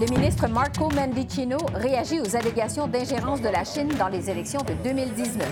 [0.00, 4.72] le ministre Marco Mendicino réagit aux allégations d'ingérence de la Chine dans les élections de
[4.82, 5.46] 2019.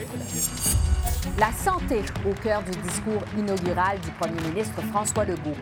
[1.39, 5.53] La santé au cœur du discours inaugural du premier ministre François Legault.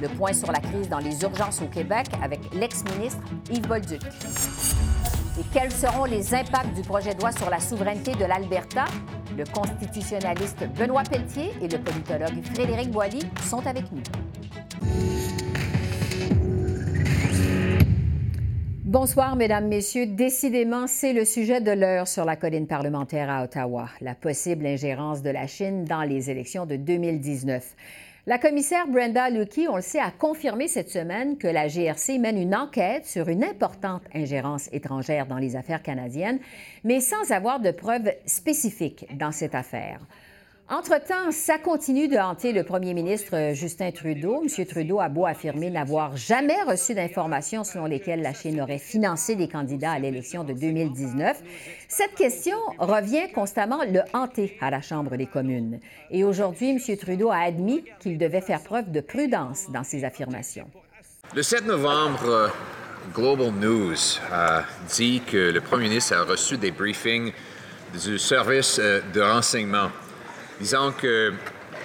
[0.00, 3.18] Le point sur la crise dans les urgences au Québec avec l'ex-ministre
[3.50, 4.02] Yves Bolduc.
[5.40, 8.84] Et quels seront les impacts du projet de loi sur la souveraineté de l'Alberta?
[9.36, 15.15] Le constitutionnaliste Benoît Pelletier et le politologue Frédéric Boilly sont avec nous.
[18.98, 20.06] Bonsoir, Mesdames, Messieurs.
[20.06, 25.20] Décidément, c'est le sujet de l'heure sur la colline parlementaire à Ottawa, la possible ingérence
[25.20, 27.76] de la Chine dans les élections de 2019.
[28.24, 32.38] La commissaire Brenda Lucky, on le sait, a confirmé cette semaine que la GRC mène
[32.38, 36.38] une enquête sur une importante ingérence étrangère dans les affaires canadiennes,
[36.82, 40.00] mais sans avoir de preuves spécifiques dans cette affaire.
[40.68, 44.42] Entre-temps, ça continue de hanter le premier ministre Justin Trudeau.
[44.42, 44.66] M.
[44.66, 49.46] Trudeau a beau affirmer n'avoir jamais reçu d'informations selon lesquelles la Chine aurait financé des
[49.46, 51.40] candidats à l'élection de 2019.
[51.86, 55.78] Cette question revient constamment le hanter à la Chambre des communes.
[56.10, 56.96] Et aujourd'hui, M.
[56.96, 60.68] Trudeau a admis qu'il devait faire preuve de prudence dans ses affirmations.
[61.32, 62.50] Le 7 novembre,
[63.14, 64.64] Global News a
[64.96, 67.30] dit que le premier ministre a reçu des briefings
[68.04, 69.90] du service de renseignement
[70.60, 71.32] disant que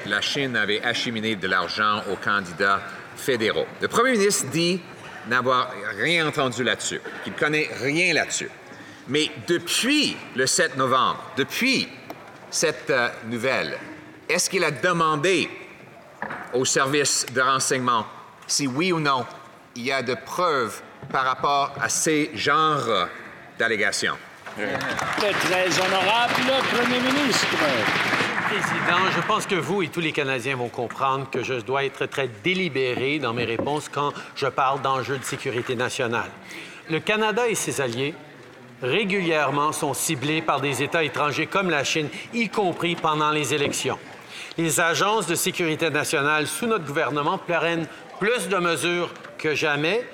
[0.05, 2.81] la Chine avait acheminé de l'argent aux candidats
[3.15, 3.67] fédéraux.
[3.81, 4.81] Le premier ministre dit
[5.27, 8.49] n'avoir rien entendu là-dessus, qu'il ne connaît rien là-dessus.
[9.07, 11.87] Mais depuis le 7 novembre, depuis
[12.49, 13.77] cette euh, nouvelle,
[14.29, 15.49] est-ce qu'il a demandé
[16.53, 18.05] au service de renseignement
[18.47, 19.25] si oui ou non
[19.75, 20.81] il y a de preuves
[21.11, 23.07] par rapport à ces genres
[23.57, 24.17] d'allégations?
[24.55, 26.33] très honorable,
[26.73, 27.47] Premier ministre.
[28.51, 32.05] Président, je pense que vous et tous les Canadiens vont comprendre que je dois être
[32.05, 36.29] très délibéré dans mes réponses quand je parle d'enjeux de sécurité nationale.
[36.89, 38.13] Le Canada et ses alliés
[38.81, 43.97] régulièrement sont ciblés par des États étrangers comme la Chine, y compris pendant les élections.
[44.57, 47.87] Les agences de sécurité nationale sous notre gouvernement prennent
[48.19, 50.05] plus de mesures que jamais.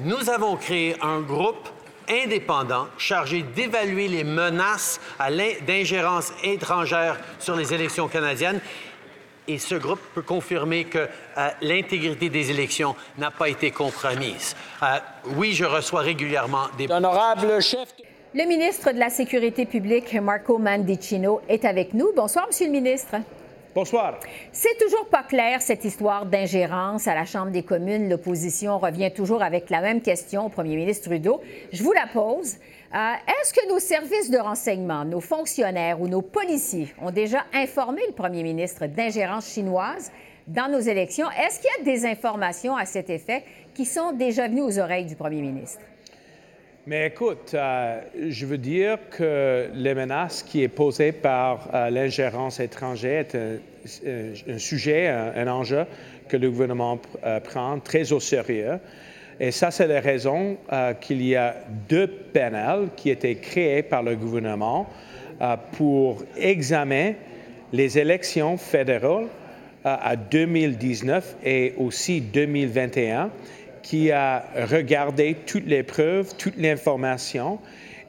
[0.00, 1.68] Nous avons créé un groupe
[2.08, 5.00] indépendant chargé d'évaluer les menaces
[5.66, 8.60] d'ingérence étrangère sur les élections canadiennes.
[9.46, 14.56] Et ce groupe peut confirmer que euh, l'intégrité des élections n'a pas été compromise.
[14.82, 14.98] Euh,
[15.36, 16.90] oui, je reçois régulièrement des...
[16.90, 17.90] Honorable chef...
[18.34, 22.10] Le ministre de la Sécurité publique, Marco Mandicino, est avec nous.
[22.16, 23.16] Bonsoir, Monsieur le ministre.
[23.74, 24.20] Bonsoir.
[24.52, 28.08] C'est toujours pas clair, cette histoire d'ingérence à la Chambre des communes.
[28.08, 31.40] L'opposition revient toujours avec la même question au premier ministre Trudeau.
[31.72, 32.54] Je vous la pose.
[32.94, 38.00] Euh, est-ce que nos services de renseignement, nos fonctionnaires ou nos policiers ont déjà informé
[38.06, 40.12] le premier ministre d'ingérence chinoise
[40.46, 41.26] dans nos élections?
[41.32, 43.42] Est-ce qu'il y a des informations à cet effet
[43.74, 45.80] qui sont déjà venues aux oreilles du premier ministre?
[46.86, 52.60] Mais écoute, euh, je veux dire que les menaces qui est posées par euh, l'ingérence
[52.60, 55.86] étrangère est un, sujet, un, enjeu
[56.28, 58.78] que le gouvernement euh, prend très au sérieux.
[59.40, 60.58] Et ça, c'est la raison
[61.00, 61.56] qu'il y a
[61.88, 64.88] deux panels qui étaient créés par le gouvernement
[65.72, 67.16] pour examiner
[67.72, 69.26] les élections fédérales
[69.82, 73.30] à 2019 et aussi 2021
[73.84, 77.60] qui a regardé toutes les preuves, toute l'information,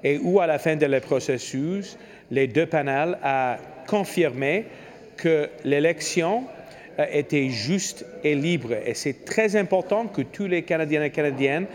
[0.04, 1.98] et où, à la fin de le processus,
[2.32, 3.56] les deux panels ont
[3.86, 4.66] confirmé
[5.18, 6.46] que l'élection
[6.98, 8.74] euh, était juste et libre.
[8.86, 11.68] Et c'est très important que tous les Canadiens et Canadiennes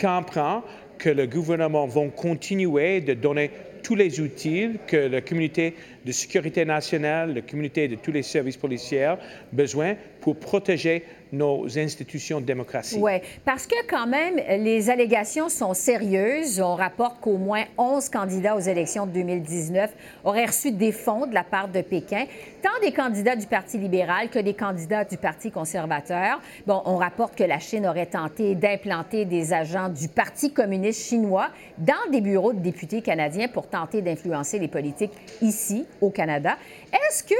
[0.00, 0.62] comprennent
[0.98, 3.50] que le gouvernement va continuer de donner
[3.82, 5.74] tous les outils que la communauté
[6.04, 9.14] de sécurité nationale, la communauté de tous les services policiers
[9.52, 11.02] besoin pour protéger
[11.32, 12.98] nos institutions de démocratie.
[13.00, 13.12] Oui,
[13.44, 16.60] parce que quand même, les allégations sont sérieuses.
[16.60, 19.90] On rapporte qu'au moins 11 candidats aux élections de 2019
[20.24, 22.26] auraient reçu des fonds de la part de Pékin,
[22.62, 26.40] tant des candidats du Parti libéral que des candidats du Parti conservateur.
[26.66, 31.48] Bon, on rapporte que la Chine aurait tenté d'implanter des agents du Parti communiste chinois
[31.78, 36.56] dans des bureaux de députés canadiens pour tenter d'influencer les politiques ici, au Canada.
[36.92, 37.34] Est-ce que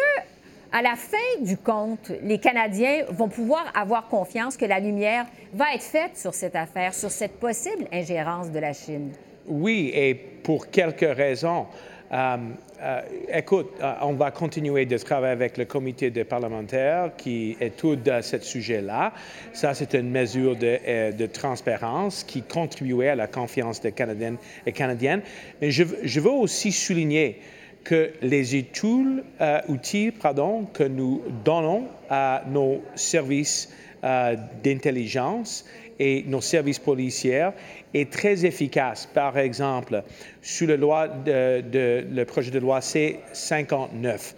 [0.72, 5.74] à la fin du compte, les Canadiens vont pouvoir avoir confiance que la lumière va
[5.74, 9.12] être faite sur cette affaire, sur cette possible ingérence de la Chine.
[9.46, 11.66] Oui, et pour quelques raisons.
[12.12, 12.36] Euh,
[12.82, 13.00] euh,
[13.32, 18.38] écoute, euh, on va continuer de travailler avec le comité des parlementaires qui étudie ce
[18.38, 19.14] sujet-là.
[19.52, 24.36] Ça, c'est une mesure de, transparence qui contribuait à la confiance des Canadiennes
[24.66, 25.22] et Canadiennes.
[25.60, 27.40] Mais je veux aussi souligner
[27.84, 29.22] que les outils,
[29.68, 30.12] outils
[30.74, 33.68] que nous donnons à nos services
[34.02, 35.64] d'intelligence
[35.98, 37.50] et nos services policiers
[37.94, 39.08] est très efficace.
[39.12, 40.02] Par exemple,
[40.40, 44.34] sous le, projet de loi C-59,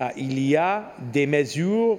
[0.00, 1.98] euh, il y a des mesures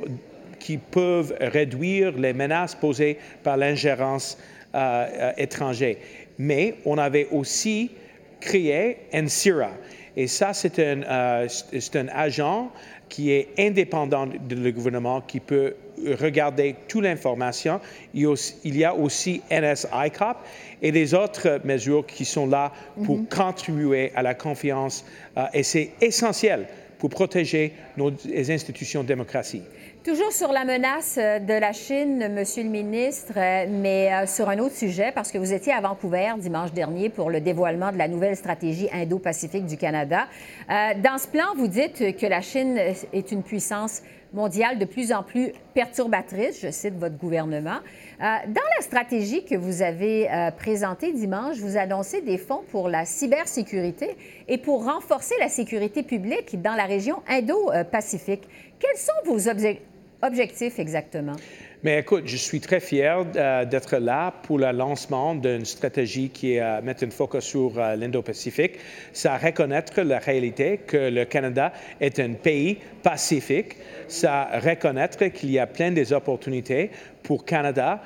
[0.59, 4.37] qui peuvent réduire les menaces posées par l'ingérence
[4.73, 5.95] euh, euh, étrangère.
[6.37, 7.91] Mais on avait aussi
[8.39, 9.71] créé NCIRA.
[10.15, 12.71] Et ça, c'est un, un agent
[13.09, 15.75] qui est indépendant du gouvernement, qui peut
[16.19, 17.79] regarder toute l'information.
[18.13, 18.21] Il
[18.63, 20.37] y a aussi NSICOP
[20.81, 22.71] et des autres mesures qui sont là
[23.03, 23.25] pour mhm.
[23.27, 25.03] contribuer à la confiance.
[25.37, 26.67] Euh, et c'est essentiel
[26.99, 28.11] pour protéger nos
[28.49, 29.63] institutions de démocratie.
[30.09, 34.49] Toujours sur la menace euh, de la Chine, Monsieur le ministre, euh, mais euh, sur
[34.49, 37.97] un autre sujet, parce que vous étiez à Vancouver dimanche dernier pour le dévoilement de
[37.99, 40.25] la nouvelle stratégie Indo-Pacifique du Canada.
[40.67, 42.79] Dans ce plan, vous dites que la Chine
[43.13, 44.01] est une puissance
[44.33, 47.79] mondiale de plus en plus perturbatrice, je cite votre gouvernement.
[48.19, 50.27] Dans la stratégie que vous avez
[50.57, 54.15] présentée dimanche, vous annoncez des fonds pour la cybersécurité
[54.47, 58.47] et pour renforcer la sécurité publique dans la région Indo-Pacifique.
[58.79, 59.85] Quels sont vos objectifs?
[60.21, 61.35] Objectif exactement?
[61.81, 66.59] Mais écoute, je suis très fier euh, d'être là pour le lancement d'une stratégie qui
[66.59, 68.73] euh, mettre un focus sur euh, l'Indo-Pacifique.
[69.13, 71.71] Ça reconnaître la réalité que le Canada
[72.01, 73.77] est un pays pacifique.
[74.09, 76.91] Ça reconnaître qu'il y a plein d'opportunités
[77.23, 78.01] pour Canada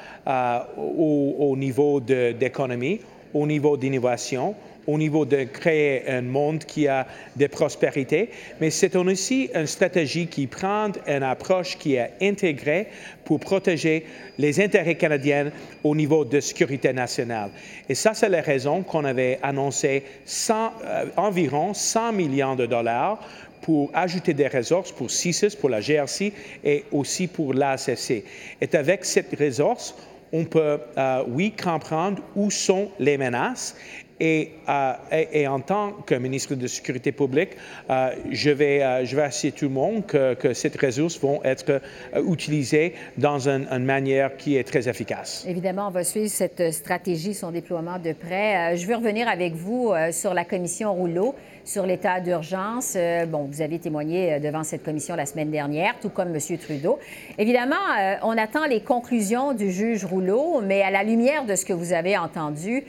[0.78, 3.00] au, au, niveau d'économie,
[3.34, 4.54] au niveau d'innovation,
[4.88, 10.28] au niveau de créer un monde qui a des prospérités, mais c'est aussi une stratégie
[10.28, 12.88] qui prend une approche qui est intégrée
[13.26, 14.06] pour protéger
[14.38, 15.52] les intérêts canadiens
[15.84, 17.50] au niveau de sécurité nationale.
[17.88, 20.04] Et ça, c'est la raison qu'on avait annoncé
[20.50, 23.20] euh, environ 100 millions de dollars
[23.62, 26.34] pour ajouter des ressources pour CISIS, pour la GRC
[26.64, 28.24] et aussi pour l'ACC.
[28.62, 29.96] Et avec cette ressource,
[30.34, 33.76] on peut, euh, oui, comprendre où sont les menaces
[34.22, 34.94] euh,
[35.32, 37.52] et, en tant que ministre de Sécurité publique,
[37.90, 41.82] euh, je, vais, euh, assurer tout le monde que ces ressources vont être
[42.28, 45.46] utilisées dans une manière qui est très efficace.
[45.48, 48.78] Évidemment, on va suivre cette stratégie, son déploiement de près.
[48.78, 51.36] je veux revenir avec vous sur la commission Rouleau
[51.66, 52.98] sur l'état d'urgence.
[53.30, 56.58] bon, vous avez témoigné devant cette commission la semaine dernière, tout comme M.
[56.58, 57.00] Trudeau.
[57.38, 57.76] Évidemment,
[58.24, 61.94] on attend les conclusions du juge Rouleau, mais à la lumière de ce que vous
[61.94, 62.84] avez entendu,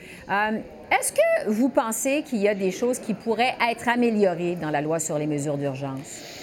[0.91, 4.81] est-ce que vous pensez qu'il y a des choses qui pourraient être améliorées dans la
[4.81, 6.35] loi sur les mesures d'urgence?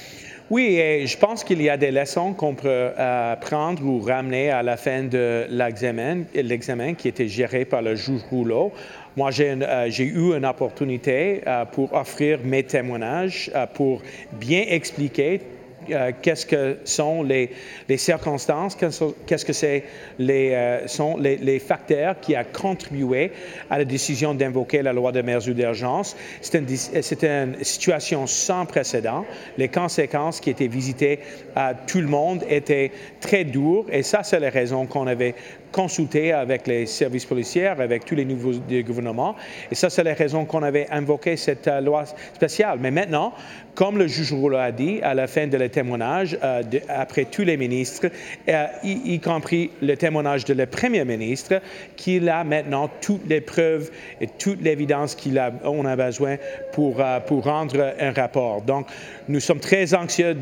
[0.51, 4.51] Oui, et je pense qu'il y a des leçons qu'on peut euh, prendre ou ramener
[4.51, 8.73] à la fin de l'examen, l'examen qui était géré par le juge Rouleau.
[9.17, 14.03] Moi, j'ai, euh, eu une opportunité euh, pour offrir mes témoignages, pour
[14.33, 15.41] bien expliquer
[15.91, 17.51] euh, qu'est-ce que sont les,
[17.97, 19.85] circonstances, qu'est-ce que c'est
[20.19, 23.33] les, euh, sont les, facteurs qui ont contribué
[23.71, 26.17] à la décision d'invoquer la loi de mesures d'urgence.
[26.41, 29.25] C'est une, une, situation sans précédent.
[29.59, 31.21] Les conséquences qui étaient visitées
[31.55, 32.91] à tout le monde étaient
[33.21, 35.35] très dures et ça, c'est la raison qu'on avait
[35.73, 39.35] consulté avec les services policiers, avec tous les nouveaux gouvernements.
[39.71, 42.79] Et ça, c'est la raison qu'on avait invoqué cette euh, loi spéciale.
[42.81, 43.33] Mais maintenant,
[43.75, 47.43] comme le juge Rouleau a dit à la fin de le témoignage, euh, après tous
[47.43, 48.09] les ministres,
[48.49, 51.61] euh, y, compris le témoignage de le Premier ministre,
[51.97, 56.37] qu'il a maintenant toutes les preuves et toute l'évidence qu'on a, a besoin
[56.73, 58.63] pour, pour rendre un rapport.
[58.63, 58.87] Donc,
[59.29, 60.37] nous sommes très anxieux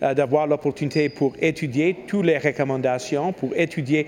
[0.00, 4.06] d'avoir l'opportunité pour étudier toutes les recommandations, pour étudier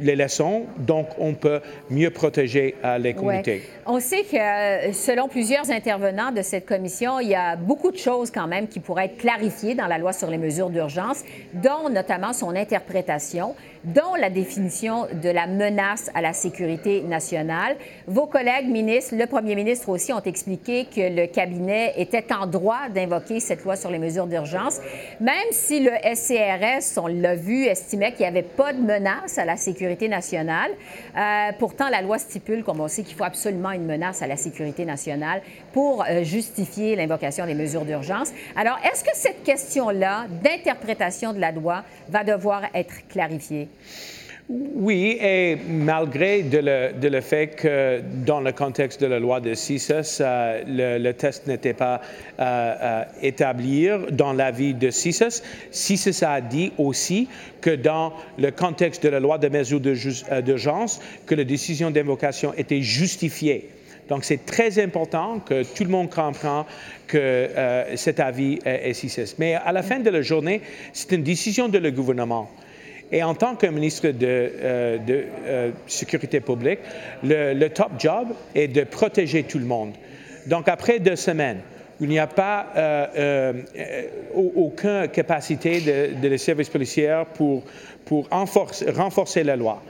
[0.00, 1.60] les leçons, donc on peut
[1.90, 3.62] mieux protéger euh, les communautés.
[3.86, 7.96] On sait que euh, selon plusieurs intervenants de cette commission, il y a beaucoup de
[7.96, 11.22] choses quand même qui pourraient être clarifiées dans la loi sur les mesures d'urgence,
[11.52, 17.76] dont notamment son interprétation, dont la définition de la menace à la sécurité nationale.
[18.06, 22.88] Vos collègues ministres, le premier ministre aussi, ont expliqué que le cabinet était en droit
[22.92, 24.80] d'invoquer cette loi sur les mesures d'urgence,
[25.20, 29.44] même si le SCRS, on l'a vu, estimait qu'il n'y avait pas de menace à
[29.44, 34.22] la sécurité Euh, pourtant, la loi stipule, comme on sait, qu'il faut absolument une menace
[34.22, 38.32] à la sécurité nationale pour euh, justifier l'invocation des mesures d'urgence.
[38.56, 43.68] Alors, est-ce que cette question-là d'interprétation de la loi va devoir être clarifiée?
[44.50, 50.98] Oui, et malgré le, fait que dans le contexte de la loi de CISAS, euh,
[50.98, 52.02] le, test n'était pas
[52.38, 57.26] euh, euh, établi dans l'avis de CISAS, CISAS a dit aussi
[57.62, 62.52] que dans le contexte de la loi de mesures euh, d'urgence, que la décision d'invocation
[62.54, 63.70] était justifiée.
[64.10, 66.64] Donc, c'est très important que tout le monde comprenne
[67.06, 67.48] que
[67.94, 69.36] cet avis est, est CISAS.
[69.38, 70.60] Mais à la fin de la journée,
[70.92, 72.50] c'est une décision de le gouvernement.
[73.12, 74.98] Et en tant que ministre de, euh,
[75.46, 76.80] euh, Sécurité publique,
[77.22, 79.92] le, top job est de protéger tout le monde.
[80.46, 81.60] Donc, après deux semaines,
[82.00, 83.52] il n'y a pas euh, euh
[84.34, 87.62] aucune capacité de, de les services policiers pour,
[88.30, 89.80] renforcer, la loi.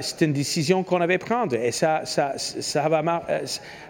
[0.00, 3.22] C'est une décision qu'on avait prendre et ça, va,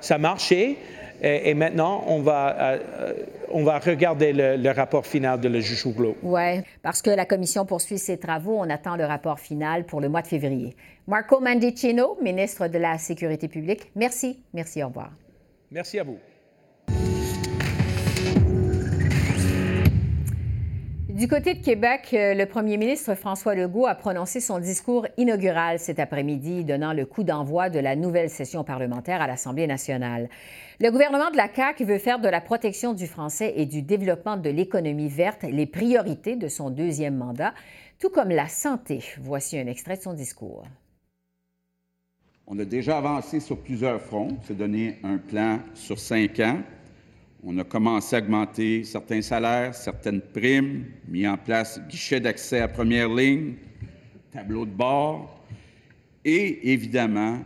[0.00, 0.76] ça a marché.
[1.22, 3.12] Et, et, maintenant, on va, euh,
[3.50, 6.16] on va regarder le, le, rapport final de le juge Huglot.
[6.22, 8.56] Oui, parce que la commission poursuit ses travaux.
[8.58, 10.76] On attend le rapport final pour le mois de février.
[11.06, 14.42] Marco Mandicino, ministre de la Sécurité publique, merci.
[14.52, 15.10] Merci, au revoir.
[15.70, 16.18] Merci à vous.
[21.14, 25.78] Du côté de Québec, euh, le premier ministre François Legault a prononcé son discours inaugural
[25.78, 30.28] cet après-midi, donnant le coup d'envoi de la nouvelle session parlementaire à l'Assemblée nationale.
[30.80, 34.36] Le gouvernement de la CAQ veut faire de la protection du français et du développement
[34.36, 37.54] de l'économie verte les priorités de son deuxième mandat,
[38.00, 39.04] tout comme la santé.
[39.20, 40.64] Voici un extrait de son discours.
[42.48, 46.58] On a déjà avancé sur plusieurs fronts, c'est donné un plan sur cinq ans
[47.46, 52.68] on a commencé à augmenter certains salaires, certaines primes, mis en place guichet d'accès à
[52.68, 53.54] première ligne,
[54.32, 55.44] tableau de bord.
[56.24, 57.40] Et évidemment,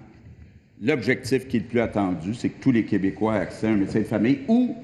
[0.80, 3.76] l'objectif qui est le plus attendu, c'est que tous les Québécois aient accès à un
[3.76, 4.76] médecin de famille ou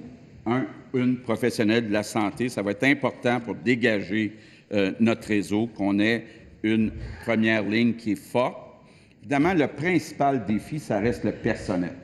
[0.46, 2.48] un, une professionnelle de la santé.
[2.48, 4.32] Ça va être important pour dégager
[4.72, 6.24] euh, notre réseau, qu'on ait
[6.64, 6.90] une
[7.24, 8.58] première ligne qui est forte.
[9.20, 11.94] Évidemment, le principal défi, ça reste le personnel.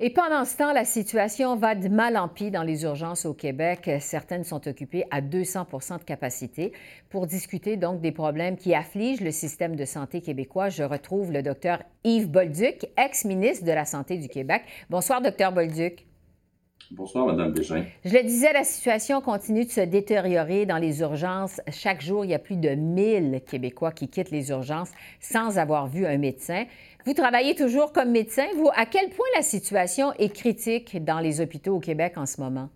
[0.00, 3.32] Et pendant ce temps, la situation va de mal en pis dans les urgences au
[3.32, 3.88] Québec.
[4.00, 6.72] Certaines sont occupées à 200% de capacité.
[7.10, 11.44] Pour discuter donc des problèmes qui affligent le système de santé québécois, je retrouve le
[11.44, 14.62] docteur Yves Bolduc, ex-ministre de la Santé du Québec.
[14.90, 16.04] Bonsoir, docteur Bolduc.
[16.90, 17.84] Bonsoir, Mme Bégin.
[18.04, 21.60] Je le disais, la situation continue de se détériorer dans les urgences.
[21.70, 25.86] Chaque jour, il y a plus de 1000 Québécois qui quittent les urgences sans avoir
[25.86, 26.64] vu un médecin.
[27.06, 28.46] Vous travaillez toujours comme médecin.
[28.56, 32.40] Vous, à quel point la situation est critique dans les hôpitaux au Québec en ce
[32.40, 32.70] moment?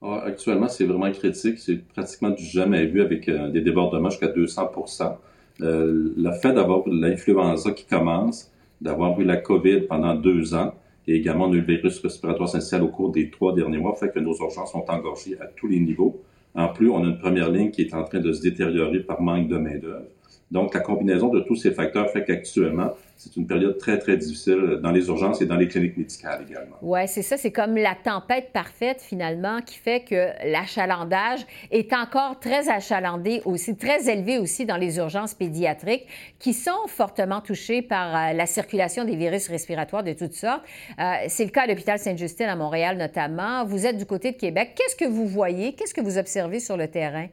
[0.00, 1.58] Ah, actuellement, c'est vraiment critique.
[1.58, 5.16] C'est pratiquement du jamais vu avec euh, des débordements jusqu'à 200%
[5.60, 8.50] euh, Le fait d'avoir l'influenza qui commence,
[8.80, 10.72] d'avoir eu la COVID pendant deux ans,
[11.06, 14.34] et également, le virus respiratoire syncytial au cours des trois derniers mois, fait que nos
[14.34, 16.22] urgences sont engorgées à tous les niveaux.
[16.54, 19.20] En plus, on a une première ligne qui est en train de se détériorer par
[19.20, 20.06] manque de main-d'œuvre.
[20.50, 24.78] Donc, la combinaison de tous ces facteurs fait qu'actuellement, c'est une période très, très difficile
[24.82, 26.76] dans les urgences et dans les cliniques médicales également.
[26.82, 27.36] Oui, c'est ça.
[27.36, 33.76] C'est comme la tempête parfaite, finalement, qui fait que l'achalandage est encore très achalandé aussi,
[33.76, 36.06] très élevé aussi dans les urgences pédiatriques,
[36.38, 40.62] qui sont fortement touchées par euh, la circulation des virus respiratoires de toutes sortes.
[41.00, 43.64] Euh, c'est le cas à l'hôpital Sainte-Justine à Montréal, notamment.
[43.64, 44.74] Vous êtes du côté de Québec.
[44.76, 45.72] Qu'est-ce que vous voyez?
[45.72, 47.26] Qu'est-ce que vous observez sur le terrain?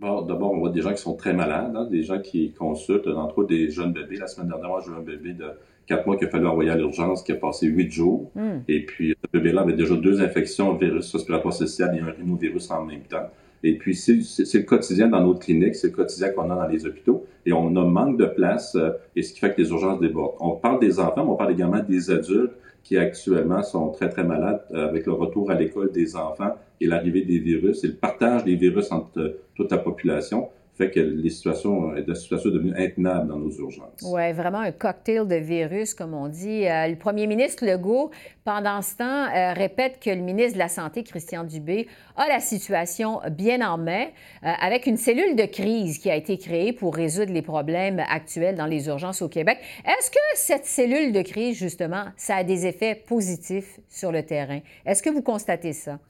[0.00, 3.06] Bon, D'abord, on voit des gens qui sont très malades, hein, des gens qui consultent,
[3.06, 4.16] entre autres des jeunes bébés.
[4.16, 5.46] La semaine dernière, moi, j'ai eu un bébé de
[5.86, 8.30] 4 mois qu'il a fallu envoyer à l'urgence, qui a passé 8 jours.
[8.34, 8.58] Mm.
[8.68, 12.70] Et puis, ce bébé-là avait déjà deux infections, un virus respiratoire social et un rhinovirus
[12.70, 13.30] en même temps.
[13.62, 16.84] Et puis, c'est le quotidien dans notre clinique, c'est le quotidien qu'on a dans les
[16.84, 17.24] hôpitaux.
[17.46, 20.34] Et on a manque de place, euh, et ce qui fait que les urgences débordent.
[20.40, 22.52] On parle des enfants, mais on parle également des adultes
[22.84, 26.86] qui actuellement sont très, très malades euh, avec le retour à l'école des enfants et
[26.86, 27.82] l'arrivée des virus.
[27.82, 32.14] Et le partage des virus entre euh, toute la population fait que les situations, la
[32.16, 34.02] situation est devenue intenable dans nos urgences.
[34.02, 36.66] Oui, vraiment un cocktail de virus, comme on dit.
[36.66, 38.10] Euh, le premier ministre Legault,
[38.44, 42.40] pendant ce temps, euh, répète que le ministre de la Santé, Christian Dubé, a la
[42.40, 44.06] situation bien en main,
[44.42, 48.56] euh, avec une cellule de crise qui a été créée pour résoudre les problèmes actuels
[48.56, 49.58] dans les urgences au Québec.
[49.84, 54.58] Est-ce que cette cellule de crise, justement, ça a des effets positifs sur le terrain?
[54.84, 56.00] Est-ce que vous constatez ça?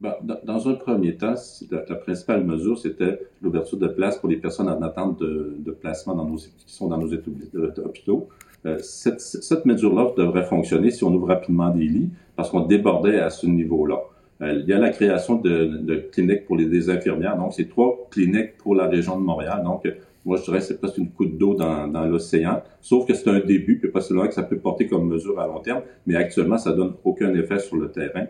[0.00, 0.14] Ben,
[0.44, 1.34] dans un premier temps,
[1.70, 5.70] la, la principale mesure, c'était l'ouverture de places pour les personnes en attente de, de
[5.72, 8.28] placement dans nos, qui sont dans nos hôpitaux.
[8.64, 13.20] Euh, cette, cette mesure-là devrait fonctionner si on ouvre rapidement des lits, parce qu'on débordait
[13.20, 14.00] à ce niveau-là.
[14.40, 17.36] Euh, il y a la création de, de cliniques pour les, infirmières.
[17.36, 19.62] Donc, c'est trois cliniques pour la région de Montréal.
[19.64, 19.86] Donc,
[20.24, 22.62] moi, je dirais que c'est presque une goutte d'eau dans, dans l'océan.
[22.80, 25.46] Sauf que c'est un début, puis pas seulement que ça peut porter comme mesure à
[25.46, 28.26] long terme, mais actuellement, ça donne aucun effet sur le terrain.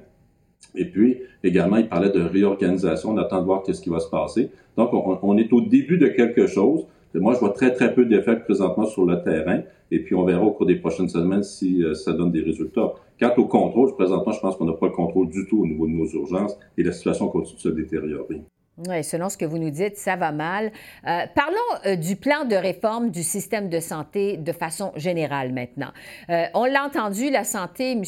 [0.75, 3.11] Et puis, également, il parlait de réorganisation.
[3.11, 4.50] On attend de voir qu'est-ce qui va se passer.
[4.76, 8.37] Donc, on, est au début de quelque chose, moi, je vois très, très peu d'effets
[8.37, 9.62] présentement sur le terrain.
[9.90, 12.93] Et puis, on verra au cours des prochaines semaines si euh, ça donne des résultats.
[13.19, 15.87] Quant au contrôle, présentement, je pense qu'on n'a pas le contrôle du tout au niveau
[15.87, 18.43] de nos urgences et la situation continue de se détériorer.
[18.89, 20.73] Oui, selon ce que vous nous dites, ça va mal.
[21.07, 25.91] Euh, parlons euh, du plan de réforme du système de santé de façon générale maintenant.
[26.31, 28.03] Euh, on l'a entendu, la santé, M.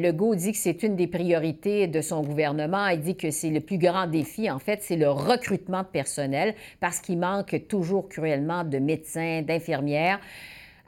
[0.00, 2.88] Legault dit que c'est une des priorités de son gouvernement.
[2.88, 6.54] Il dit que c'est le plus grand défi, en fait, c'est le recrutement de personnel
[6.80, 10.18] parce qu'il manque toujours cruellement de médecins, d'infirmières.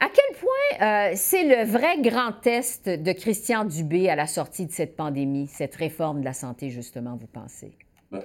[0.01, 4.73] À quel point c'est le vrai grand test de Christian Dubé à la sortie de
[4.73, 7.73] cette pandémie, cette réforme de la santé, justement, vous pensez?
[8.11, 8.23] Ben,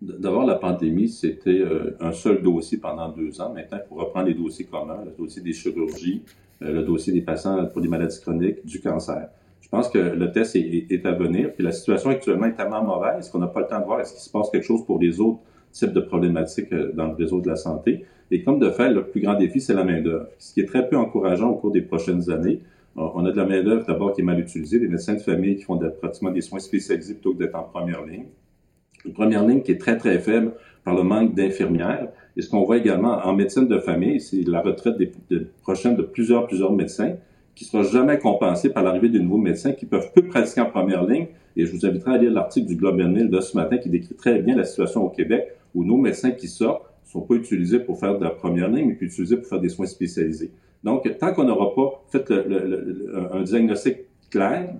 [0.00, 3.52] D'abord, la pandémie, c'était euh, un seul dossier pendant deux ans.
[3.52, 6.22] Maintenant, il faut reprendre les dossiers communs, le dossier des chirurgies,
[6.62, 9.28] euh, le dossier des patients pour les maladies chroniques, du cancer.
[9.60, 11.52] Je pense que le test est, à venir.
[11.52, 14.12] Puis la situation actuellement est tellement mauvaise qu'on n'a pas le temps de voir est-ce
[14.12, 15.40] qu'il se passe quelque chose pour les autres
[15.72, 18.04] types de problématiques euh, dans le réseau de la santé.
[18.30, 20.88] Et comme de fait, le plus grand défi, c'est la main-d'œuvre, ce qui est très
[20.88, 22.60] peu encourageant au cours des prochaines années.
[22.94, 25.62] On a de la main-d'œuvre d'abord qui est mal utilisée, des médecins de famille qui
[25.62, 28.26] font pratiquement des soins spécialisés plutôt que d'être en première ligne
[29.04, 30.52] une première ligne qui est très, très faible
[30.84, 32.08] par le manque d'infirmières.
[32.36, 35.10] Et ce qu'on voit également en médecine de famille, c'est la retraite des,
[35.62, 37.14] prochaine de plusieurs, plusieurs médecins
[37.54, 41.04] qui sera jamais compensée par l'arrivée de nouveaux médecins qui peuvent peu pratiquer en première
[41.04, 41.26] ligne.
[41.56, 43.88] Et je vous inviterai à lire l'article du Globe and Mail de ce matin qui
[43.88, 47.80] décrit très bien la situation au Québec où nos médecins qui sortent sont pas utilisés
[47.80, 50.52] pour faire de la première ligne, mais utilisés pour faire des soins spécialisés.
[50.84, 52.30] Donc, tant qu'on n'aura pas fait
[53.32, 53.96] un diagnostic
[54.30, 54.74] clair,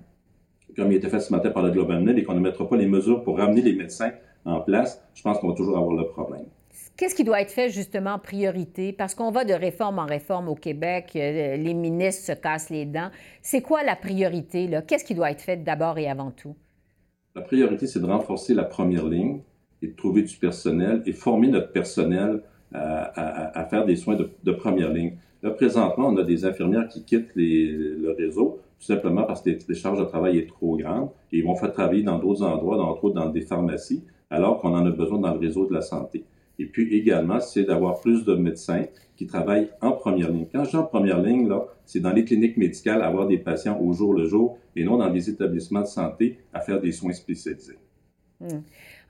[0.78, 2.66] comme il a été fait ce matin par le Global Mail, et qu'on ne mettra
[2.68, 4.12] pas les mesures pour ramener les médecins
[4.44, 6.46] en place, je pense qu'on va toujours avoir le problème.
[6.96, 8.92] Qu'est-ce qui doit être fait justement en priorité?
[8.92, 12.86] Parce qu'on va de réforme en réforme au Québec, euh, les ministres se cassent les
[12.86, 13.10] dents.
[13.42, 14.70] C'est quoi la priorité?
[14.86, 16.54] Qu'est-ce qui doit être fait d'abord et avant tout?
[17.34, 19.40] La priorité, c'est de renforcer la première ligne
[19.82, 22.42] et de trouver du personnel et former notre personnel
[22.72, 25.16] à, faire des soins de, première ligne.
[25.42, 29.74] Là, présentement, on a des infirmières qui quittent le réseau tout simplement parce que les,
[29.74, 33.04] charges de travail est trop grandes et ils vont faire travailler dans d'autres endroits, entre
[33.04, 36.24] autres dans des pharmacies, alors qu'on en a besoin dans le réseau de la santé.
[36.60, 38.84] Et puis également, c'est d'avoir plus de médecins
[39.16, 40.46] qui travaillent en première ligne.
[40.52, 43.78] Quand je dis en première ligne, là, c'est dans les cliniques médicales, avoir des patients
[43.80, 47.12] au jour le jour et non dans des établissements de santé à faire des soins
[47.12, 47.78] spécialisés.
[48.40, 48.60] Hmm.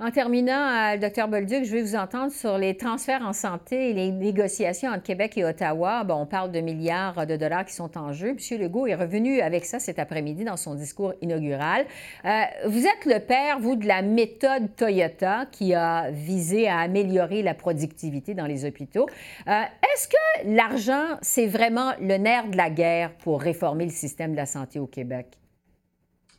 [0.00, 3.92] En terminant, euh, Dr Bolduc, je vais vous entendre sur les transferts en santé et
[3.92, 6.06] les négociations entre Québec et Ottawa.
[6.08, 8.28] On parle de milliards de dollars qui sont en jeu.
[8.28, 8.60] M.
[8.60, 11.84] Legault est revenu avec ça cet après-midi dans son discours inaugural.
[12.24, 17.42] Euh, vous êtes le père, vous, de la méthode Toyota qui a visé à améliorer
[17.42, 19.08] la productivité dans les hôpitaux.
[19.48, 19.62] Euh,
[19.94, 24.36] est-ce que l'argent, c'est vraiment le nerf de la guerre pour réformer le système de
[24.36, 25.38] la santé au Québec?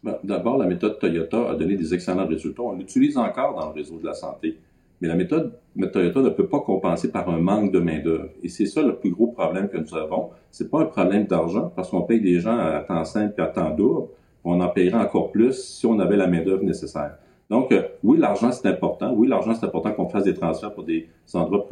[0.03, 2.63] Ben, d'abord, la méthode Toyota a donné des excellents résultats.
[2.63, 4.57] On l'utilise encore dans le réseau de la santé.
[5.01, 5.53] Mais la méthode
[5.91, 8.29] Toyota ne peut pas compenser par un manque de main-d'œuvre.
[8.43, 10.29] Et c'est ça le plus gros problème que nous avons.
[10.51, 13.47] C'est pas un problème d'argent, parce qu'on paye des gens à temps simple et à
[13.47, 14.07] temps double.
[14.43, 17.17] On en payerait encore plus si on avait la main-d'œuvre nécessaire.
[17.49, 19.11] Donc, euh, oui, l'argent, c'est important.
[19.13, 21.67] Oui, l'argent, c'est important qu'on fasse des transferts pour des endroits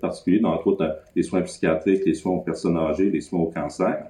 [0.00, 4.06] particuliers, entre autres les soins psychiatriques, les soins aux personnes âgées, les soins au cancer.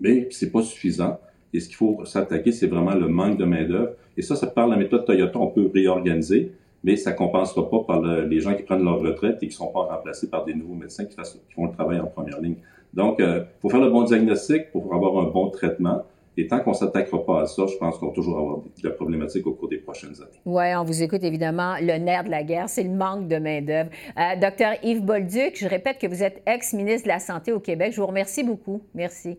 [0.00, 1.20] Mais c'est pas suffisant.
[1.54, 3.92] Et ce qu'il faut s'attaquer, c'est vraiment le manque de main-d'œuvre.
[4.16, 7.78] Et ça, ça par la méthode Toyota, on peut réorganiser, mais ça ne compensera pas
[7.86, 10.52] par les gens qui prennent leur retraite et qui ne sont pas remplacés par des
[10.52, 11.16] nouveaux médecins qui,
[11.54, 12.56] font le travail en première ligne.
[12.92, 16.02] Donc, il euh, faut faire le bon diagnostic pour avoir un bon traitement.
[16.36, 18.88] Et tant qu'on ne s'attaquera pas à ça, je pense qu'on va toujours avoir de
[18.88, 20.40] la problématique au cours des prochaines années.
[20.44, 21.76] Oui, on vous écoute évidemment.
[21.80, 23.90] Le nerf de la guerre, c'est le manque de main-d'œuvre.
[24.18, 27.92] Euh, docteur Yves Bolduc, je répète que vous êtes ex-ministre de la Santé au Québec.
[27.92, 28.82] Je vous remercie beaucoup.
[28.94, 29.38] Merci.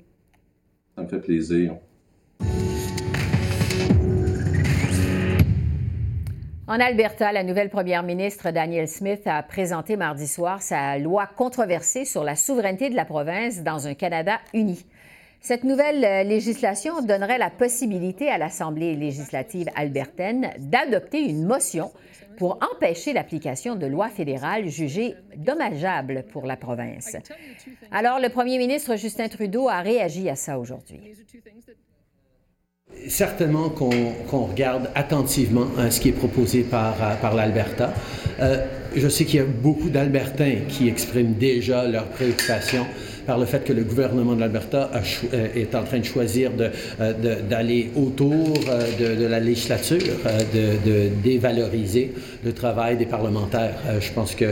[0.95, 1.75] Ça me fait plaisir.
[6.67, 12.05] En Alberta, la nouvelle première ministre Danielle Smith a présenté mardi soir sa loi controversée
[12.05, 14.83] sur la souveraineté de la province dans un Canada uni.
[15.41, 21.91] Cette nouvelle euh, législation donnerait la possibilité à l'Assemblée législative albertaine d'adopter une motion
[22.39, 27.15] pour empêcher l'application de lois fédérales jugées dommageables pour la province.
[27.91, 30.99] Alors, le premier ministre Justin Trudeau a réagi à ça aujourd'hui
[33.07, 37.93] certainement qu'on regarde attentivement hein, ce qui est proposé par, euh, l'Alberta.
[38.39, 42.85] Euh, je sais qu'il y a beaucoup d'Albertains qui expriment déjà leurs préoccupations
[43.25, 44.91] par le fait que le gouvernement de l'Alberta
[45.33, 47.13] euh, est en train de choisir euh,
[47.49, 49.99] d'aller autour euh, de, la législature,
[50.53, 53.75] de, dévaloriser le travail des parlementaires.
[53.99, 54.45] Je pense que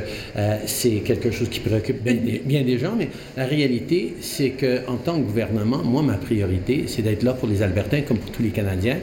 [0.65, 5.25] c'est quelque chose qui préoccupe bien, des gens, mais la réalité, c'est qu'en tant que
[5.25, 8.97] gouvernement, moi, ma priorité, c'est d'être là pour les Albertains, comme pour tous les Canadiens,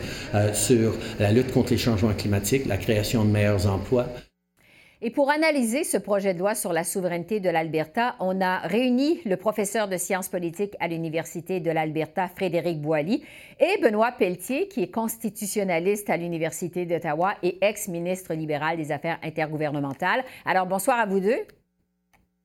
[0.52, 4.08] sur la lutte contre les changements climatiques, la création de meilleurs emplois.
[5.02, 9.22] Et pour analyser ce projet de loi sur la souveraineté de l'Alberta, on a réuni
[9.24, 13.24] le professeur de sciences politiques à l'Université de l'Alberta, Frédéric Boilly,
[13.60, 20.22] et Benoît Pelletier, qui est constitutionnaliste à l'Université d'Ottawa et ex-ministre libéral des Affaires intergouvernementales.
[20.44, 21.46] Alors, bonsoir à vous deux.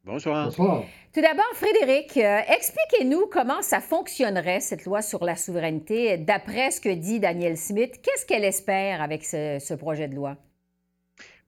[0.05, 0.45] Bonsoir.
[0.45, 0.83] Bonsoir.
[1.13, 6.79] Tout d'abord, Frédéric, euh, expliquez-nous comment ça fonctionnerait, cette loi sur la souveraineté, d'après ce
[6.79, 7.99] que dit Daniel Smith.
[8.01, 10.37] Qu'est-ce qu'elle espère avec ce projet de loi?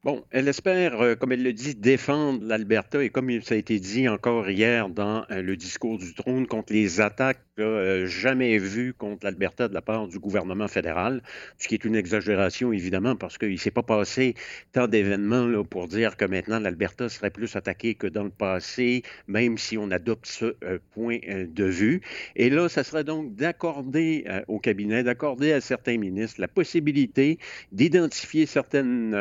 [0.04, 3.80] Bon, elle espère, euh, comme elle le dit, défendre l'Alberta et comme ça a été
[3.80, 8.94] dit encore hier dans euh, le discours du trône contre les attaques euh, jamais vues
[8.94, 11.22] contre l'Alberta de la part du gouvernement fédéral,
[11.58, 14.36] ce qui est une exagération évidemment parce qu'il ne s'est pas passé
[14.74, 19.58] tant d'événements pour dire que maintenant l'Alberta serait plus attaquée que dans le passé, même
[19.58, 20.56] si on adopte ce
[20.94, 22.02] point de vue.
[22.36, 27.40] Et là, ça serait donc d'accorder au cabinet, d'accorder à certains ministres la possibilité
[27.72, 29.16] d'identifier certaines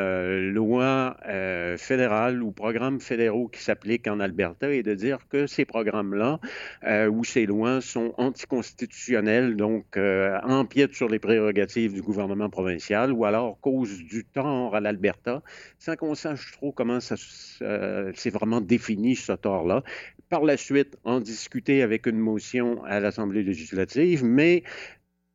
[0.53, 5.65] lois euh, fédéral ou programmes fédéraux qui s'appliquent en Alberta et de dire que ces
[5.65, 6.41] programmes-là
[6.85, 13.13] euh, ou ces lois sont anticonstitutionnels, donc euh, empiètent sur les prérogatives du gouvernement provincial
[13.13, 15.43] ou alors causent du tort à l'Alberta,
[15.79, 19.83] sans qu'on sache trop comment ça s'est vraiment défini ce tort-là.
[20.29, 24.65] Par la suite, en discuter avec une motion à l'Assemblée législative, mais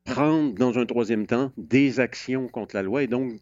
[0.03, 3.33] prendre dans un troisième temps des actions contre la loi et donc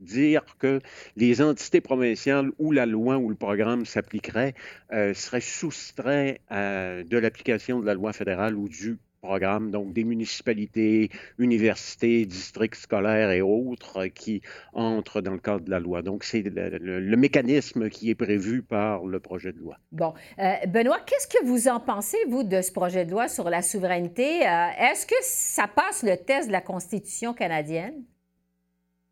[0.00, 0.80] dire que
[1.16, 4.54] les entités provinciales où la loi ou le programme s'appliquerait
[4.92, 10.04] euh, seraient soustraits euh, de l'application de la loi fédérale ou du programme, donc des
[10.04, 14.40] municipalités, universités, districts scolaires et autres qui
[14.72, 16.02] entrent dans le cadre de la loi.
[16.02, 19.78] Donc, c'est le, mécanisme qui est prévu par le projet de loi.
[19.90, 20.14] Bon.
[20.38, 23.62] Euh, Benoît, qu'est-ce que vous en pensez, vous, de ce projet de loi sur la
[23.62, 24.42] souveraineté?
[24.42, 28.04] Est-ce que ça passe le test de la Constitution canadienne?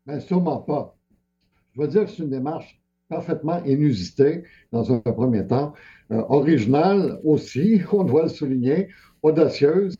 [0.05, 0.95] Bien, sûrement pas.
[1.73, 5.73] Je veux dire que c'est une démarche parfaitement inusitée dans un premier temps,
[6.11, 8.89] euh, originale aussi, on doit le souligner,
[9.21, 9.95] audacieuse.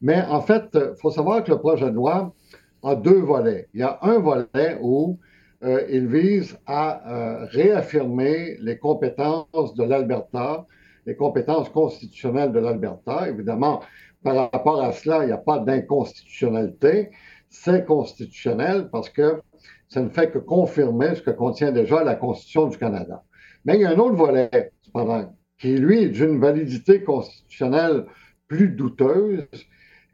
[0.00, 2.34] Mais en fait, il faut savoir que le projet de loi
[2.82, 3.68] a deux volets.
[3.74, 5.18] Il y a un volet où
[5.62, 10.66] euh, il vise à euh, réaffirmer les compétences de l'Alberta,
[11.06, 13.28] les compétences constitutionnelles de l'Alberta.
[13.28, 13.80] Évidemment,
[14.22, 17.10] par rapport à cela, il n'y a pas d'inconstitutionnalité
[17.52, 19.42] c'est constitutionnel parce que
[19.88, 23.22] ça ne fait que confirmer ce que contient déjà la Constitution du Canada.
[23.64, 28.06] Mais il y a un autre volet, cependant, qui, lui, est d'une validité constitutionnelle
[28.48, 29.46] plus douteuse,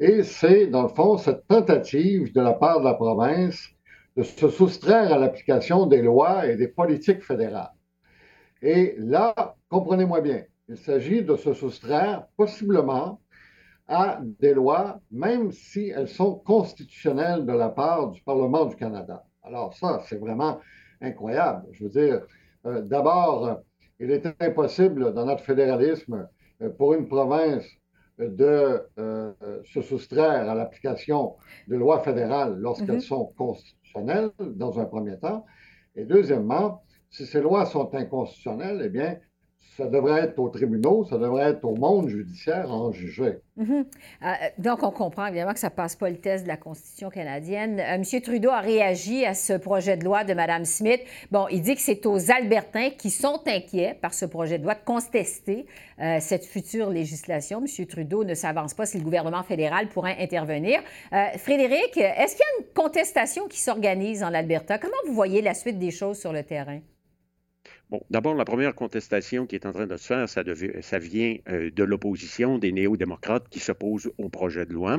[0.01, 3.69] et c'est, dans le fond, cette tentative de la part de la province
[4.17, 7.73] de se soustraire à l'application des lois et des politiques fédérales.
[8.63, 13.21] Et là, comprenez-moi bien, il s'agit de se soustraire possiblement
[13.89, 19.25] à des lois, même si elles sont constitutionnelles de la part du Parlement du Canada.
[19.43, 20.61] Alors ça, c'est vraiment
[21.01, 21.67] incroyable.
[21.73, 22.23] Je veux dire,
[22.67, 23.61] euh, d'abord,
[23.99, 26.29] il est impossible dans notre fédéralisme
[26.63, 27.65] euh, pour une province
[28.19, 29.33] de euh,
[29.65, 31.37] se soustraire à l'application
[31.69, 33.01] de lois fédérales lorsqu'elles mm-hmm.
[33.01, 35.47] sont constitutionnelles, dans un premier temps.
[35.95, 39.17] Et deuxièmement, si ces lois sont inconstitutionnelles, eh bien,
[39.77, 43.39] ça devrait être aux tribunaux, ça devrait être au monde judiciaire en juger.
[43.57, 43.87] Mhm.
[44.23, 47.11] Euh, donc, on comprend évidemment que ça ne passe pas le test de la Constitution
[47.11, 47.79] canadienne.
[47.79, 48.21] Euh, M.
[48.21, 51.01] Trudeau a réagi à ce projet de loi de Mme Smith.
[51.31, 54.75] Bon, il dit que c'est aux Albertains qui sont inquiets par ce projet de loi
[54.75, 55.67] de contester
[56.01, 57.61] euh, cette future législation.
[57.65, 57.87] M.
[57.87, 60.81] Trudeau ne s'avance pas si le gouvernement fédéral pourrait intervenir.
[61.37, 64.79] Frédéric, est-ce qu'il y a une contestation qui s'organise en Alberta?
[64.79, 66.81] Comment vous voyez la suite des choses sur le terrain?
[67.91, 70.43] Bon, d'abord, la première contestation qui est en train de se faire, ça,
[70.99, 74.99] vient euh, de l'opposition des néo-démocrates qui s'opposent au projet de loi.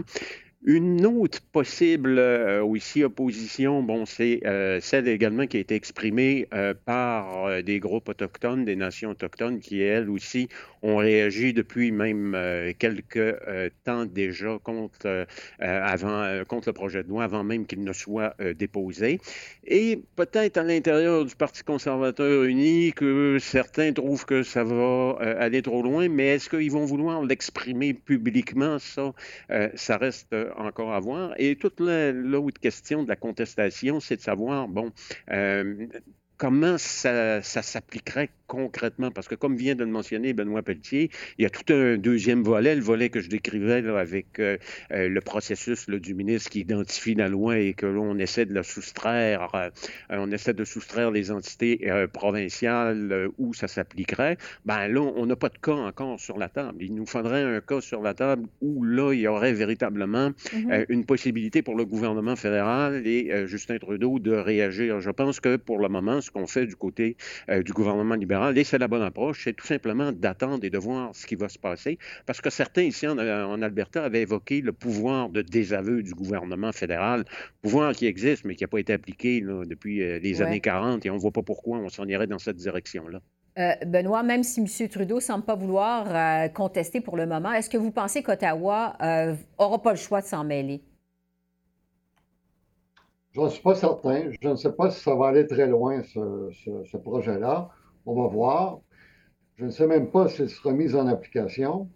[0.66, 6.50] Une autre possible euh, aussi opposition, bon, c'est euh, celle également qui a été exprimée
[6.54, 10.50] euh, par des groupes autochtones, des nations autochtones, qui elles aussi
[10.82, 12.38] ont réagi depuis même
[12.78, 13.36] quelques
[13.84, 15.28] temps déjà contre,
[15.60, 19.20] avant, contre le projet de loi, avant même qu'il ne soit déposé.
[19.66, 25.62] Et peut-être à l'intérieur du Parti conservateur uni que certains trouvent que ça va aller
[25.62, 28.80] trop loin, mais est-ce qu'ils vont vouloir l'exprimer publiquement?
[28.80, 29.14] Ça,
[29.76, 31.34] ça reste encore à voir.
[31.38, 34.92] Et toute l'autre question de la contestation, c'est de savoir, bon,
[35.32, 35.88] euh,
[36.38, 39.12] comment ça, s'appliquerait concrètement?
[39.12, 42.44] Parce que comme vient de le mentionner Benoît Pelletier, il y a tout un deuxième
[42.44, 44.58] volet, le volet que je décrivais avec euh,
[44.92, 48.64] euh, le processus du ministre qui identifie la loi et que l'on essaie de la
[48.64, 49.70] soustraire, euh,
[50.10, 54.38] on essaie de soustraire les entités provinciales où ça s'appliquerait.
[54.66, 56.78] Ben là, on n'a pas de cas encore sur la table.
[56.82, 60.86] Il nous faudrait un cas sur la table où là, il y aurait véritablement mm-hmm.
[60.90, 65.00] une possibilité pour le gouvernement fédéral et Justin Trudeau de réagir.
[65.00, 67.16] Je pense que pour le moment, ce qu'on fait du côté
[67.48, 71.16] du gouvernement libéral, et c'est la bonne approche, c'est tout simplement d'attendre et de voir
[71.16, 71.98] ce qui va se passer.
[72.26, 77.26] Parce que certains ici en, Alberta avaient évoqué le pouvoir de désaveu du gouvernement fédéral,
[77.62, 81.10] pouvoir qui existe, mais qui n'a pas été appliqué depuis euh, les années 40, et
[81.10, 83.20] on ne voit pas pourquoi on s'en irait dans cette direction-là.
[83.58, 84.90] Euh, Benoît, même si M.
[84.90, 88.96] Trudeau ne semble pas vouloir euh, contester pour le moment, est-ce que vous pensez qu'Ottawa
[89.60, 90.82] n'aura pas le choix de s'en mêler?
[93.32, 94.32] Je ne suis pas certain.
[94.42, 97.70] Je ne sais pas si ça va aller très loin, ce projet-là.
[98.12, 98.80] On va voir.
[99.58, 101.92] Je ne sais même pas s'il sera mis en application.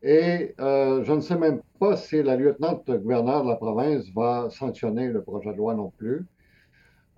[0.00, 4.50] Et euh, je ne sais même pas si la lieutenante gouverneur de la province va
[4.50, 6.24] sanctionner le projet de loi non plus.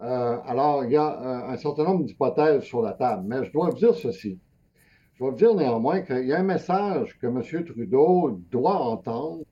[0.00, 3.52] Euh, alors, il y a euh, un certain nombre d'hypothèses sur la table, mais je
[3.52, 4.38] dois vous dire ceci.
[5.12, 7.42] Je dois vous dire néanmoins qu'il y a un message que M.
[7.42, 9.44] Trudeau doit entendre,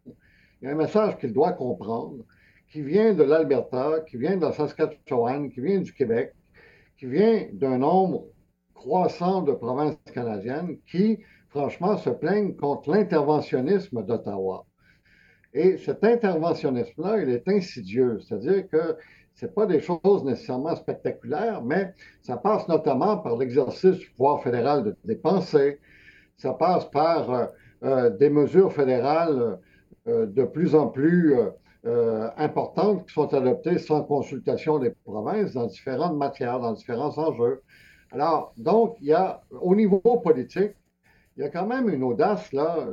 [0.62, 2.24] il y a un message qu'il doit comprendre,
[2.70, 6.32] qui vient de l'Alberta, qui vient de la Saskatchewan, qui vient du Québec,
[6.96, 8.24] qui vient d'un nombre
[8.82, 14.66] croissant de provinces canadiennes qui, franchement, se plaignent contre l'interventionnisme d'Ottawa.
[15.54, 18.96] Et cet interventionnisme-là, il est insidieux, c'est-à-dire que
[19.34, 24.82] ce pas des choses nécessairement spectaculaires, mais ça passe notamment par l'exercice du pouvoir fédéral
[24.82, 25.78] de dépenser,
[26.36, 27.46] ça passe par euh,
[27.84, 29.58] euh, des mesures fédérales
[30.08, 31.36] euh, de plus en plus
[32.36, 37.60] importantes qui sont adoptées sans consultation des provinces dans différentes matières, dans différents enjeux.
[38.12, 40.72] Alors, donc, il y a, au niveau politique,
[41.36, 42.86] il y a quand même une audace, là,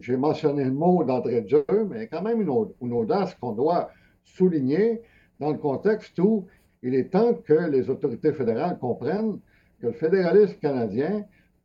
[0.00, 3.34] j'ai mentionné le mot d'entrée de jeu, mais il y a quand même une, audace
[3.36, 3.88] qu'on doit
[4.22, 5.00] souligner
[5.40, 6.46] dans le contexte où
[6.82, 9.38] il est temps que les autorités fédérales comprennent
[9.80, 11.24] que le fédéralisme canadien,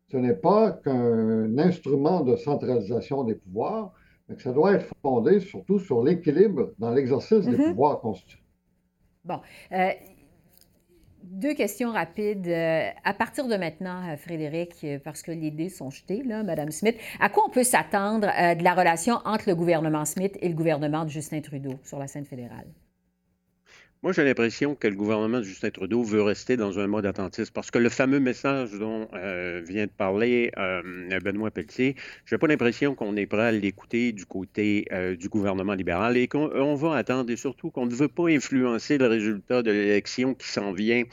[0.10, 3.94] ce n'est pas qu'un instrument de centralisation des pouvoirs,
[4.28, 7.70] mais que ça doit être fondé surtout sur l'équilibre dans l'exercice des mm-hmm.
[7.72, 8.42] pouvoirs constitutionnels.
[9.24, 9.40] Bon.
[9.74, 9.92] Euh,
[11.24, 12.48] deux questions rapides.
[12.48, 16.44] Euh, à partir de maintenant, euh, Frédéric, euh, parce que les dés sont jetés, là,
[16.44, 20.50] Madame Smith, à quoi on peut s'attendre de la relation entre le gouvernement Smith et
[20.50, 22.68] le gouvernement de Justin Trudeau sur la scène fédérale?
[24.04, 27.54] Moi, j'ai l'impression que le gouvernement de Justin Trudeau veut rester dans un mode attentiste
[27.54, 32.40] parce que le fameux message dont euh, vient de parler euh, Benoît Pelletier, je n'ai
[32.40, 36.74] pas l'impression qu'on est prêt à l'écouter du côté euh, du gouvernement libéral et qu'on
[36.74, 40.74] va attendre et surtout qu'on ne veut pas influencer le résultat de l'élection qui s'en
[40.74, 41.04] vient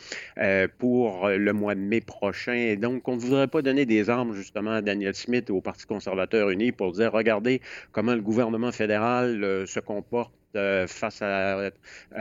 [0.78, 2.54] pour le mois de mai prochain.
[2.54, 5.60] Et donc, on ne voudrait pas donner des armes justement à Daniel Smith et au
[5.60, 7.60] Parti conservateur uni pour dire, regardez
[7.92, 11.70] comment le gouvernement fédéral se comporte euh, face à, euh,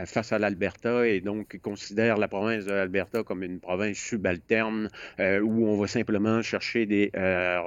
[0.06, 4.90] face à l'Alberta et donc considère la province de l'Alberta comme une province subalterne
[5.22, 7.10] euh, où on va simplement chercher des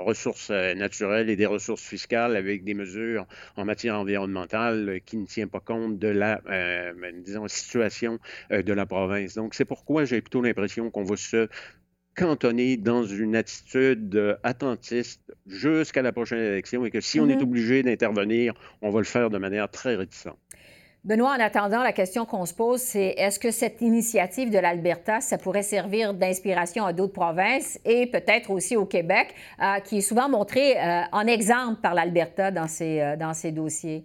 [0.05, 5.49] ressources naturelles et des ressources fiscales avec des mesures en matière environnementale qui ne tient
[5.49, 6.42] pas compte de la,
[7.25, 8.18] disons, situation
[8.51, 9.35] de la province.
[9.35, 11.49] Donc, c'est pourquoi j'ai plutôt l'impression qu'on va se
[12.20, 17.42] cantonner dans une attitude attentiste jusqu'à la prochaine élection et que si on est mm-hmm.
[17.42, 18.52] obligé d'intervenir,
[18.83, 20.37] on va le faire de manière très réticente.
[21.02, 25.22] Benoît, en attendant, la question qu'on se pose, c'est est-ce que cette initiative de l'Alberta,
[25.22, 30.02] ça pourrait servir d'inspiration à d'autres provinces et peut-être aussi au Québec, euh, qui est
[30.02, 34.04] souvent montré euh, en exemple par l'Alberta dans ces, euh, dans ces dossiers?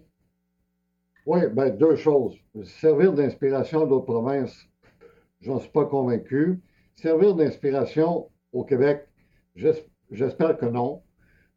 [1.26, 2.34] Oui, bien, deux choses.
[2.64, 4.66] Servir d'inspiration à d'autres provinces,
[5.42, 6.60] j'en suis pas convaincu.
[6.96, 9.06] Servir d'inspiration au Québec,
[9.54, 11.02] j'espère que non.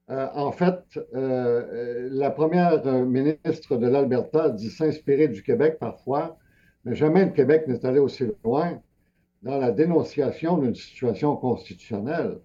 [0.10, 6.38] Euh, en fait, euh, euh, la première ministre de l'Alberta dit s'inspirer du Québec parfois,
[6.84, 8.82] mais jamais le Québec n'est allé aussi loin
[9.42, 12.42] dans la dénonciation d'une situation constitutionnelle.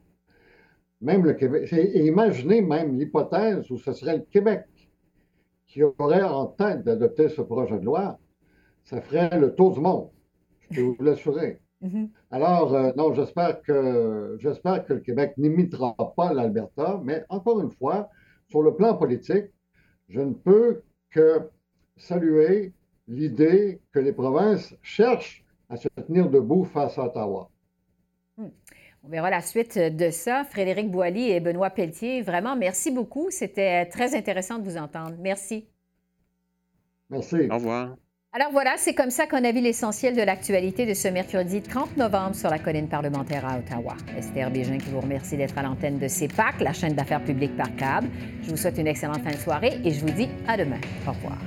[1.01, 4.67] Même le Québec, imaginez même l'hypothèse où ce serait le Québec
[5.67, 8.21] qui aurait en tête d'adopter ce projet de loi,
[8.85, 10.11] ça ferait le tour du monde,
[10.61, 11.64] je peux vous l'assurer.
[11.85, 12.09] Mm-hmm.
[12.31, 17.71] Alors, euh, non, j'espère que, j'espère que le Québec n'imitera pas l'Alberta, mais encore une
[17.71, 18.09] fois,
[18.49, 19.47] sur le plan politique,
[20.09, 21.51] je ne peux que
[21.97, 22.73] saluer
[23.07, 27.51] l'idée que les provinces cherchent à se tenir debout face à Ottawa.
[28.39, 28.49] Hmm.
[29.03, 30.45] On verra la suite de ça.
[30.45, 33.31] Frédéric Boilly et Benoît Pelletier, vraiment, merci beaucoup.
[33.31, 35.15] C'était très intéressant de vous entendre.
[35.19, 35.69] Merci.
[37.11, 37.49] Merci.
[37.51, 37.97] Au revoir.
[38.37, 41.97] Alors voilà, c'est comme ça qu'on a vu l'essentiel de l'actualité de ce mercredi 30
[41.97, 43.95] novembre sur la colline parlementaire à Ottawa.
[44.19, 47.73] Esther Bégin qui vous remercie d'être à l'antenne de CEPAC, la chaîne d'affaires publiques par
[47.77, 48.09] câble.
[48.43, 50.81] Je vous souhaite une excellente fin de soirée et je vous dis à demain.
[51.07, 51.39] Au revoir.